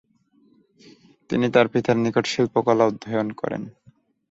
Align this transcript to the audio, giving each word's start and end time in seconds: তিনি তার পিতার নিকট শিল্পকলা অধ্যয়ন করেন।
তিনি 1.29 1.47
তার 1.55 1.67
পিতার 1.73 1.97
নিকট 1.97 2.25
শিল্পকলা 2.27 2.83
অধ্যয়ন 2.85 3.27
করেন। 3.31 3.61